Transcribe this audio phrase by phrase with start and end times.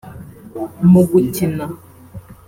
[0.91, 1.65] Mu gukina